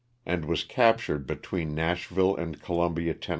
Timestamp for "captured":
0.63-1.27